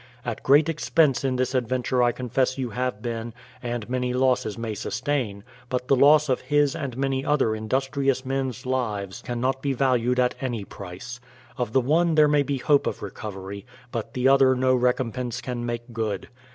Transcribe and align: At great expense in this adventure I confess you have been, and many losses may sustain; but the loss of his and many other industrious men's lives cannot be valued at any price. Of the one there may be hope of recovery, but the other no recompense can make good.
At 0.25 0.41
great 0.41 0.67
expense 0.67 1.23
in 1.23 1.35
this 1.35 1.53
adventure 1.53 2.01
I 2.01 2.11
confess 2.11 2.57
you 2.57 2.71
have 2.71 3.03
been, 3.03 3.35
and 3.61 3.87
many 3.87 4.13
losses 4.15 4.57
may 4.57 4.73
sustain; 4.73 5.43
but 5.69 5.87
the 5.89 5.95
loss 5.95 6.27
of 6.27 6.41
his 6.41 6.75
and 6.75 6.97
many 6.97 7.23
other 7.23 7.53
industrious 7.55 8.25
men's 8.25 8.65
lives 8.65 9.21
cannot 9.21 9.61
be 9.61 9.73
valued 9.73 10.19
at 10.19 10.33
any 10.41 10.65
price. 10.65 11.19
Of 11.55 11.71
the 11.71 11.81
one 11.81 12.15
there 12.15 12.27
may 12.27 12.41
be 12.41 12.57
hope 12.57 12.87
of 12.87 13.03
recovery, 13.03 13.63
but 13.91 14.15
the 14.15 14.27
other 14.27 14.55
no 14.55 14.73
recompense 14.73 15.39
can 15.39 15.67
make 15.67 15.93
good. 15.93 16.29